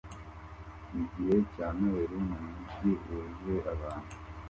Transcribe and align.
Igihe 1.01 1.35
cya 1.51 1.67
Noheri 1.77 2.17
mumujyi 2.25 2.91
wuzuye 3.07 3.59
abantu 3.73 4.13